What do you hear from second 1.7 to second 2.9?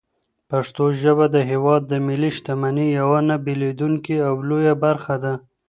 د ملي شتمنۍ